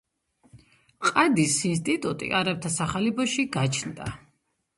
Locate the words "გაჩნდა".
3.59-4.11